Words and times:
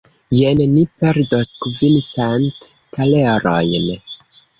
Jen 0.35 0.61
ni 0.75 0.85
perdos 1.01 1.51
kvincent 1.65 2.69
talerojn. 2.97 3.93